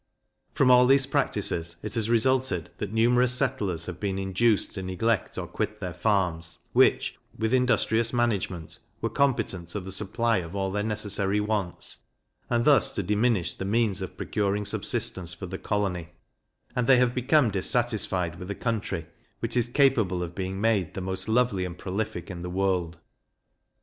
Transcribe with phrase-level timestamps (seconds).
[0.55, 5.37] From all these practices it has resulted, that numerous settlers have been induced to neglect
[5.37, 10.71] or quit their farms, which, with industrious management, were competent to the supply of all
[10.71, 11.99] their necessary wants,
[12.49, 16.09] and thus to diminish the means of procuring subsistence for the colony;
[16.75, 19.05] and they have become dissatisfied with a country,
[19.39, 22.97] which is capable of being made the most lovely and prolific in the world.